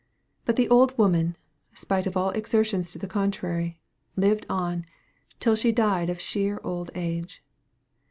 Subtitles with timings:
[0.45, 1.35] But the old woman,
[1.75, 3.77] spite of all exertions to the contrary,
[4.15, 4.83] lived on,
[5.39, 7.43] till she died of sheer old age.